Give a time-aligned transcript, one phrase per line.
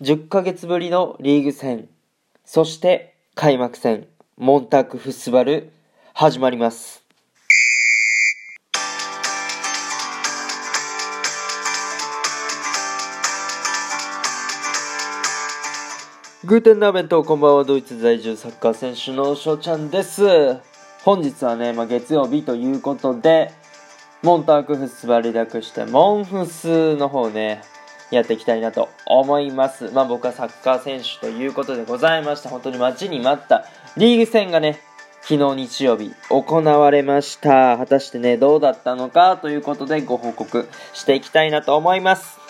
[0.00, 1.88] 10ヶ月ぶりのリーグ戦、
[2.44, 5.72] そして開幕戦、モンタクフスバル、
[6.14, 7.02] 始まります。
[16.44, 20.22] グーテンナーベント、こんばんは、ドイツ在住サッカー選手の翔ちゃんです。
[21.02, 23.50] 本日はね、まあ、月曜日ということで、
[24.22, 27.62] モンタークフスバル略して、モンフスの方ね、
[28.10, 29.90] やっていきたいなと思います。
[29.92, 32.48] まあ僕はサッカー選手ということでございました。
[32.48, 33.66] 本当に待ちに待った
[33.96, 34.80] リーグ戦がね、
[35.20, 37.76] 昨日日曜日行われました。
[37.76, 42.47] 果たしてね、どうだったのかということでご報告していきたいなと思います。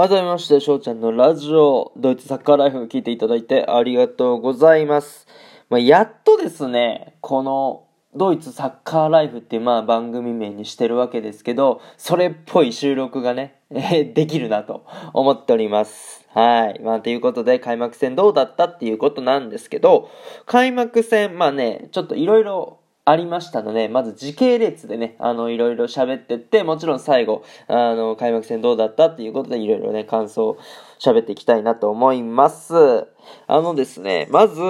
[0.00, 5.26] 改めまして、翔ちゃんのラジオ、ドイツサッカーライフを聞いていただいてありがとうございます。
[5.68, 7.84] まあ、やっとですね、この、
[8.16, 16.26] ドイツサッカーライフっていうまあ番組名にしてるわけですけど、それっぽい収録がね、できるなと思っております。
[16.32, 16.80] はい。
[16.82, 20.08] まあ、ということで、開幕戦どうだったっていうことなんですけど、
[20.46, 22.79] 開幕戦、まあね、ちょっといろいろ
[23.10, 30.58] ありましたので、まず時系列でね、あの、いろいろ喋ってって、もちろん最後、あの、開幕戦どうだったっていうことで、いろいろね、感想を
[31.00, 33.08] 喋っていきたいなと思います。
[33.46, 34.60] あのですね、まず、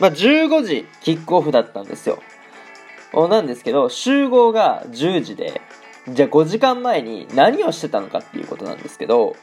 [0.00, 2.18] まあ、15時キックオフだったんですよ。
[3.28, 5.60] なんですけど、集合が10時で、
[6.08, 9.36] じゃあ5時間前に何をしてたのかっていうことなんですけど、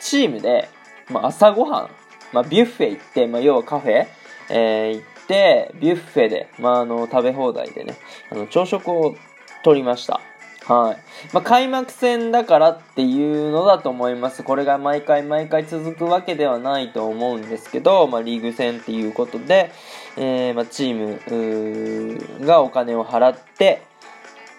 [0.00, 0.68] チームで、
[1.08, 1.90] まあ、朝ごはん、
[2.32, 4.06] まあ、ビュッフェ行って、まあ、要はカフェ、
[4.50, 7.96] えー行って、ビュッフェで、まあ、あの、食べ放題でね、
[8.30, 9.14] あの、朝食を
[9.62, 10.20] 取りました。
[10.64, 10.96] はい。
[11.32, 14.42] まあ、開幕戦だからっていうのだと思います。
[14.42, 19.70] これが毎回毎回続くわけではないと思うんですけど、まあ、リーグ戦っていうことで、
[20.16, 23.82] えーまあ、チームがお金を払って、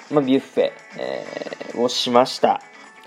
[0.09, 2.61] まあ、ビュッフェ、えーをしました。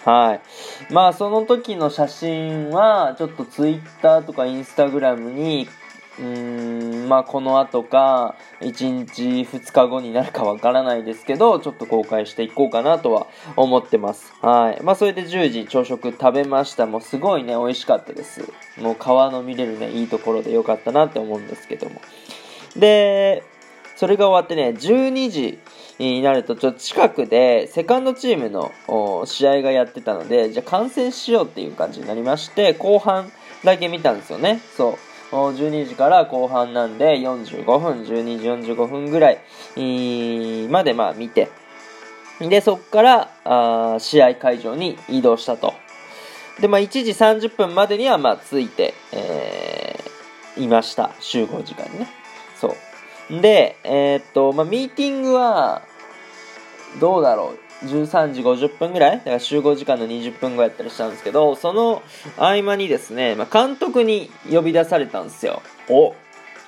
[0.04, 0.92] はい。
[0.92, 5.68] まあ、その時の写真は、ちょっとツイッターとかインスタグラムに、
[6.18, 13.26] うーん、まあ、この後か、1日2日後になるかわからないですけど、ちょっと公開していこうかなとは
[13.56, 14.32] 思ってます。
[14.40, 14.82] はい。
[14.82, 16.86] まあ、それで10時朝食食べました。
[16.86, 18.52] もうすごいね、美味しかったです。
[18.78, 22.00] もう川の見れるね、いいところでよかったなって思うんですけども。
[22.76, 23.42] で、
[23.96, 25.58] それが終わってね、12時
[25.98, 28.72] になると、ちょっと近くで、セカンドチームの
[29.26, 33.30] 試合がやってたので、じゃあ観戦しようっていう感じになりまして、後半
[33.64, 34.60] だけ見たんですよね。
[34.76, 35.13] そう。
[35.30, 41.50] 12時から後半なんで、45分、12時45分ぐらいまでまあ見て、
[42.40, 45.74] で、そっから、あ試合会場に移動したと。
[46.60, 50.14] で、まあ1時30分までにはまあ着いて、えー
[50.56, 51.10] いました。
[51.20, 52.08] 集合時間にね。
[52.60, 52.76] そ
[53.30, 53.40] う。
[53.40, 55.82] で、えーっと、まあ、ミーティングは、
[57.00, 57.63] どうだろう。
[57.86, 59.18] 13時50分ぐらい？
[59.18, 62.02] だから集合時間の20分後やったりしたんですけど、その
[62.36, 65.62] 合間にですね、まあ、監督に呼び出されたんですよ。
[65.88, 66.14] お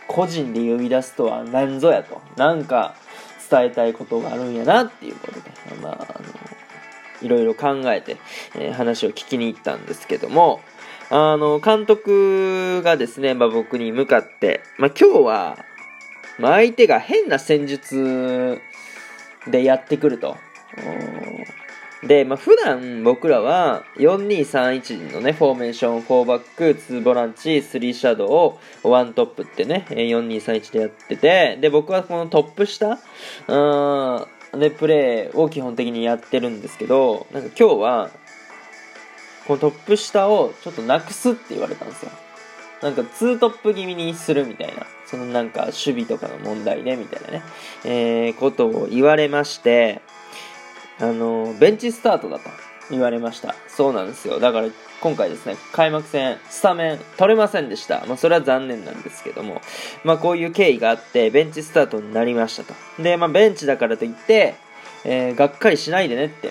[0.08, 2.20] 個人で呼び出すとは何ぞやと。
[2.36, 2.94] なんか
[3.50, 5.50] 伝えたいことがあるんやなっていうことで、
[5.82, 6.28] まあ、あの、
[7.22, 8.16] いろいろ考えて、
[8.54, 10.60] えー話を聞きに行ったんですけども、
[11.10, 15.58] あの、監督がですね、まあ、僕に向かって、まあ、今日は、
[16.38, 18.60] まあ、相手が変な戦術
[19.46, 20.36] でやってくると。
[22.06, 32.98] で、まあ、普段僕らは4231のね、フォーメーション、4バック、2ボランチ、3シャドウ1トップってね、4231でやってて、で、僕はこのトップ下
[33.48, 38.10] うんでプレーを基本的にやってるんですけど、なんか今日は、
[39.46, 42.10] このトップ下をちょっとなくすって言われたんですよ。
[42.82, 47.42] なんかツートップ気味にするみたいな、そのなんか守備とかの問題でみたいなね、
[47.84, 50.02] えー、ことを言われまして、
[51.00, 52.50] あの、ベンチスタートだと
[52.90, 53.54] 言われました。
[53.68, 54.38] そうなんですよ。
[54.40, 54.68] だから
[55.00, 58.04] 今回ですね、開幕戦、スタメン取れませんでした。
[58.06, 59.60] まあそれは残念なんですけども、
[60.04, 62.74] まあこういう経緯があって、ベンチスタートになりましたと。
[63.02, 64.54] で、まあベンチだからといって、
[65.04, 66.50] えーがっかりしないでねって、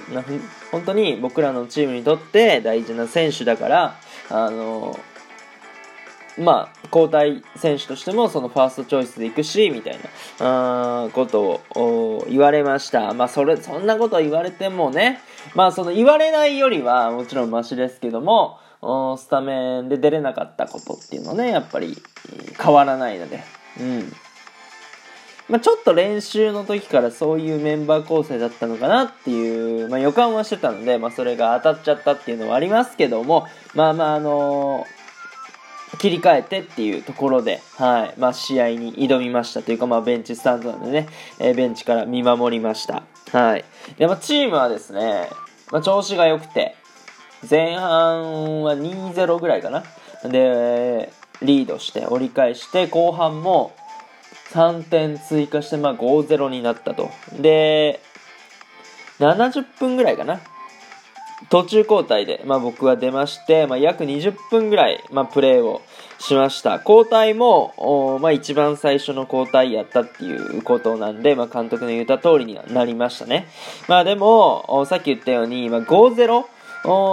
[0.71, 3.99] 本当に僕らのチームにとって大事な選手だから、
[4.29, 4.97] あの
[6.37, 9.99] まあ、交代選手としてもそのファーストチョイスで行くし、みたい
[10.39, 13.13] な、あーことを言われました。
[13.13, 15.21] まあ、それ、そんなこと言われてもね、
[15.53, 18.59] まあ、その言われないよりはもちろんマシですけども、
[19.17, 21.97] スタメンで出れなかったことっていうのはね、やっぱり
[22.61, 23.43] 変わらないので、
[23.79, 24.13] うん。
[25.47, 34.85] まあ、ちょっと練習の時からそういうメンバー構成だったのかなっていう、まあ、予感はしてたので、まあ、それが当たっちゃったっていうのはありますけども、まあまああの
[35.97, 38.19] 切り替えてっていうところで、はい。
[38.19, 41.07] まあ、試合に挑みましたというか、まあ、ベンチスタンドなんでね、
[41.39, 43.03] えー、ベンチから見守りました。
[43.31, 43.65] はい。
[43.97, 45.29] で、まあ、チームはですね、
[45.71, 46.75] まあ、調子が良くて、
[47.49, 49.83] 前半は2-0ぐらいかな。
[50.23, 51.11] で、
[51.41, 53.75] リードして折り返して、後半も
[54.51, 57.09] 3点追加して、まあ、5-0になったと。
[57.39, 57.99] で、
[59.19, 60.41] 70分ぐらいかな。
[61.49, 65.81] 途中交代で、まあ、僕は出まして、まあ、約20分ぐらい、まあ、プレーを
[66.19, 66.81] しました。
[66.85, 73.47] 交代も、まあ、一番最初の交代やったっていうことなんで、まあ、監督の言った通りにはなりましたね。
[73.87, 76.45] まあ、でも、さっき言ったように、まあ、5-0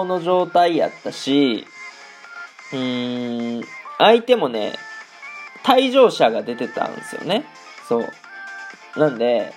[0.05, 1.67] の状態やったし、
[2.73, 3.64] うーん、
[3.99, 4.73] 相手もね、
[5.64, 7.44] 退場者が出てたんですよね。
[7.88, 8.08] そう。
[8.96, 9.52] なんで、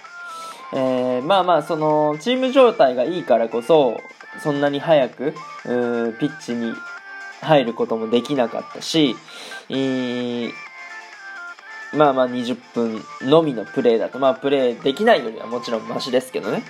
[0.74, 4.00] えー、まあまあ、その、チーム状態がいいからこそ、
[4.42, 5.34] そんなに早く、
[5.64, 6.74] ピッチに
[7.42, 9.16] 入ることもできなかったし、
[11.94, 16.64] まあまあ20分のみのプレーだと、まあプレーできないよりはもちろんマシですけどね。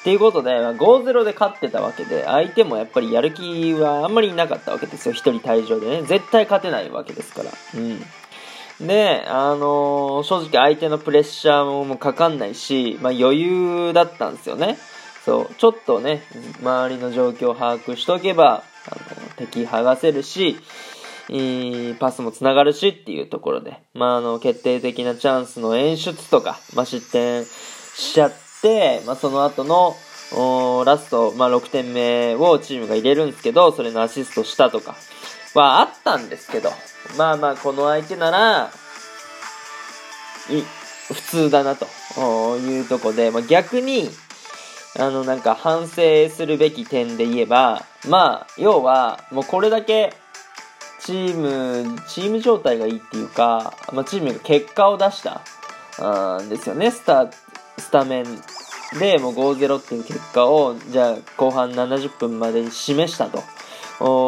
[0.00, 5.14] っていうことで、5-0で勝ってたわけで、相手もやっぱりやる気はあんまりなかったわけですよ。
[5.14, 6.02] 1人退場でね。
[6.02, 7.50] 絶対勝てないわけですから。
[7.74, 8.86] うん。
[8.86, 14.78] で、あのー、正直相手のプレッシャーもかかんないし、まあ余裕だったんですよね。
[15.26, 16.22] そう、ちょっとね、
[16.62, 20.56] 周りの状況を把握しておけば、あの、敵剥がせるし
[21.28, 28.32] いい、パスもつながるしっていうところで、まあ、あの、決定的なチャンスの演出とか、まあ、失点しちゃっ
[28.62, 29.96] て、まあ、その後の、
[30.84, 34.94] ラスト、まあ、6点目をチームが入れるんですけど、それのアシストしたとか
[35.54, 36.70] はあったんですけど、
[37.18, 38.70] まあまあ、この相手なら、
[40.50, 40.62] い、
[41.12, 41.86] 普通だなと
[42.58, 44.08] いうとこで、まあ、逆に、
[44.98, 50.14] あの、なんか反省するべき点で言えば、まあ、要は、もうこれだけ、
[51.00, 55.42] チーム、チーム状態がいいっていうか、まあ、チームが結果を出した
[56.42, 57.30] んですよね、スタ、
[57.78, 58.24] スタメン
[58.98, 63.42] でもう5-0っていう結果を、じゃあ後半70分までに示したと。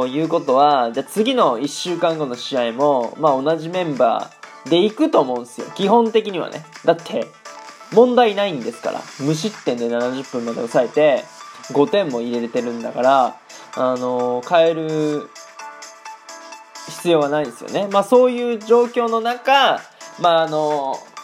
[0.07, 5.67] いうことは、じゃ次の1週間後の試合も、まあ同じメンバーで行くと思うんですよ。
[5.75, 6.65] 基本的にはね。
[6.85, 7.27] だって、
[7.93, 9.01] 問題ないんですから。
[9.21, 11.25] 無失点で70分まで抑えて、
[11.73, 13.37] 5点も入れてるんだから、
[13.77, 15.29] あのー、変える
[16.89, 17.89] 必要はないですよね。
[17.91, 19.81] まあそういう状況の中、
[20.21, 21.19] まああのー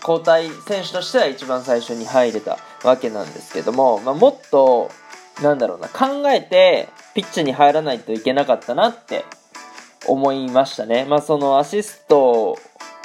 [0.00, 4.90] 交代選手としては一番最初に入れたわけなんですけども、まあ、もっと、
[5.42, 9.24] なんだろうな、考えて、ピッチに入らないといけなかったなって
[10.06, 11.04] 思いましたね。
[11.08, 12.58] まあ、そのアシスト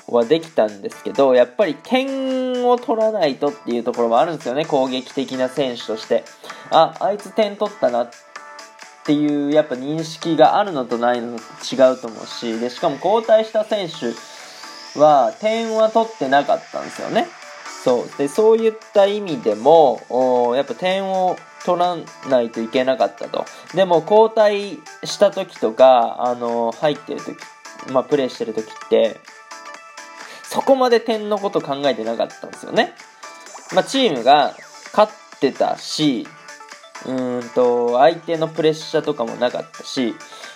[0.08, 6.24] はできたんですけど、やっぱり点を取らないとっていうところもあるんですよね、攻撃的な選手として。
[6.72, 8.10] あ、あいつ点取ったなっ
[9.06, 11.44] ていう、やっぱ認識があるのとないのと
[11.76, 17.28] 違うと思うし、で、しかも交代した選手は点は取ってなかったんですよね。
[17.84, 18.18] そう。
[18.18, 21.36] で、そういった意味でも、やっぱ点を
[21.66, 21.98] 取ら
[22.30, 23.46] ないといけなかったと。
[23.74, 27.38] でも交代した時とか、あの、入ってる時、
[27.92, 29.20] まあ、プレイしてる時って、
[30.56, 32.94] そこまで点のこと考えてなかったんですよね。
[33.74, 34.56] まあ、チームが
[34.94, 36.26] 勝ってたし、
[37.06, 40.16] うんと、相手のプレッシャーとかもなかったし、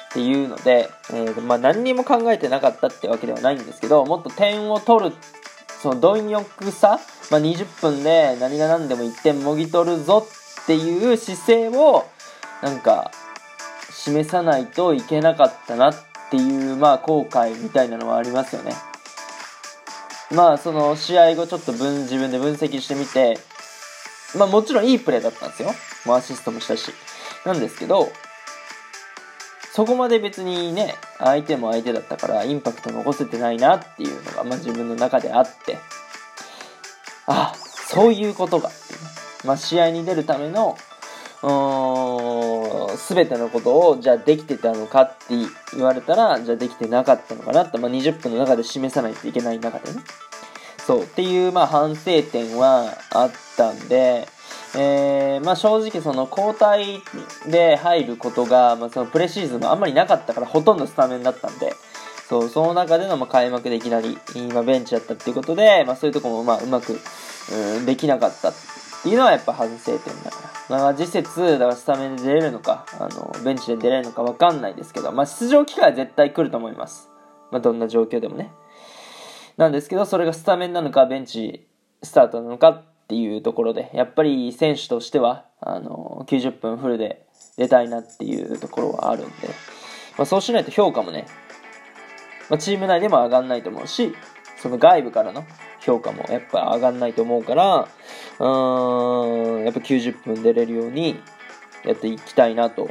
[0.09, 5.15] っていうので、えー、まあ、何にも考えてなかったってわけではないんですけど、もっと点を取る、
[5.81, 6.97] その貪欲さ、
[7.29, 10.25] まあ、20分で何が何でも1点もぎ取るぞ
[10.61, 12.06] っていう姿勢を、
[12.63, 13.11] なんか、
[13.91, 15.95] 示さないといけなかったなっ
[16.31, 18.88] ていう、まあ、後悔みたいなのはありますよね。
[20.31, 23.40] まあ、その試合後ちょっと分、自分で分析してみて、
[24.38, 25.71] まあもちろんいいプレーだったんですよ。
[26.06, 26.92] もうアシストもしたし。
[27.45, 28.12] なんですけど、
[29.74, 35.78] そこまで別にね、相手も相手だったからインパクト残せてないなっていうのが、まあ、自分の中であって、
[37.28, 39.00] あ、そういうことがっていう。
[39.45, 40.78] まあ、試合に出るための、
[42.97, 45.35] すべてのことを、じゃあできてたのかって
[45.75, 50.01] 言われたら、じゃあできてなかったのかなって、まあ、20分の中で示さないといけない中でね。
[50.85, 54.27] そう、っていう、まあ、反省点はあったんで、
[54.75, 57.01] えー、まあ、正直その交代
[57.47, 61.73] で入ることが、まあ、そのプレシーズンもあんまりなかったからほとんどスタメンだったんで、
[62.27, 66.99] そう、その中でのま開幕でいきなり今ベンチだったっていうことで、まあ、そういうとこもまあうまく、
[67.51, 68.53] うん、できなかったっ
[69.01, 70.58] ていうのはやっぱ反省点だから。
[70.69, 77.09] まあ、次節、だからスタメンで出れるのか、あの、ベンチで出れるのかわかんないですけど、まあ、出場機会は絶対来ると思います。
[77.52, 78.52] まあ、どんな状況でもね。
[79.57, 81.68] なんですけど、それがスタメンなのか、ベンチ
[82.04, 87.26] スタートなのかっていうところで、やっぱり選手としては、あの、90分フルで
[87.57, 89.47] 出たいなっていうところはあるんで、
[90.18, 91.26] まあ、そうしないと評価もね、
[92.49, 94.14] まあ、チーム内でも上がんないと思うし、
[94.61, 95.44] その外部からの
[95.81, 97.88] 評価もやっぱ上がんないと思うから、
[98.40, 101.19] うーん、やっぱ90分出れるように
[101.86, 102.90] やっていきたいなと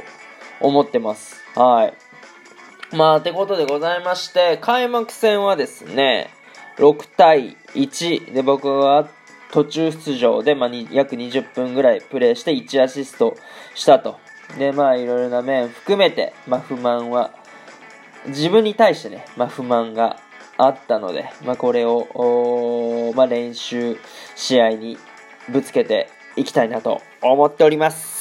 [0.59, 1.41] 思ってます。
[1.55, 2.95] はい。
[2.95, 6.31] まあ、てことでございまして、開幕戦はですね、
[6.77, 9.07] 6対1で僕は
[9.51, 13.37] 途中出場で、まあ、約20分ぐらいプレイして1アシスト
[13.75, 14.17] したと。
[14.57, 17.31] で、まあ、いろいろな面含めて、まあ、不満は、
[18.27, 20.19] 自分に対してね、まあ、不満が
[20.61, 23.97] あったので、まあ、これを、まあ、練習
[24.35, 24.97] 試合に
[25.47, 28.18] ぶつけていきたいなと思っております。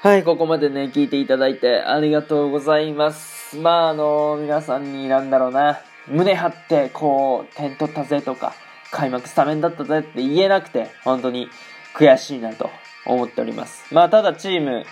[0.00, 3.56] はい、ここまでね、聞いていただいてありがとうございます。
[3.58, 8.54] まあ、あの皆さんになんだろうな、胸張って、こう、点取ったぜとか、
[8.92, 11.48] 開幕スタメンだったぜって言えなくて、本当に
[11.96, 12.70] 悔しいなと
[13.06, 13.92] 思っております。
[13.92, 14.86] まあ、ただチーム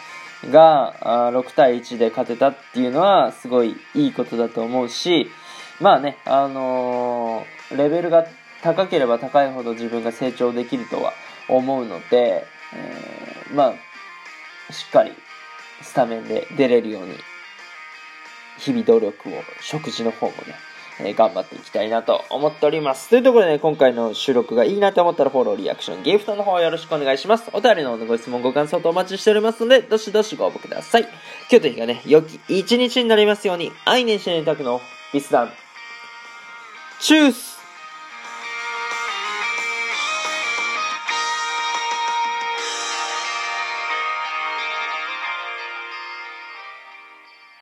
[0.51, 5.31] が6対1で勝てたっていうのは、すごいいいことだと思うし、
[5.81, 8.27] まあね、あのー、レベルが
[8.61, 11.13] 高ければ高いほど自分が成長できるとは
[11.49, 12.45] 思うので、
[12.75, 13.75] えー、まあ、
[14.71, 15.13] しっかり
[15.83, 17.15] スタメンで出れるように、
[18.59, 20.55] 日々努力を、食事の方もね、
[20.99, 23.11] えー、頑張っていきたいなと思っております。
[23.11, 27.51] というところでね、今回の収録がいいなと思ったらフォロー、リアクション、ギフトの方よろしくお願いします。
[27.53, 31.03] お便りのご質問、ご感想とお待ちしておりますので、どしどしご応募ください。
[31.03, 31.11] 今
[31.51, 34.81] 日という日がね、良き一日になりますように、愛年していたくの
[35.13, 35.53] ビスダン。
[36.99, 37.56] チュース